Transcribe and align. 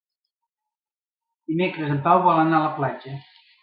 Dimecres 1.53 1.95
en 1.99 2.03
Pau 2.09 2.27
vol 2.29 2.45
anar 2.49 2.59
a 2.59 2.67
la 2.69 2.77
platja. 2.83 3.19